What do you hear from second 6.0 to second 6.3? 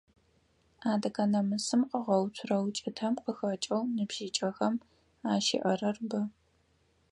бэ.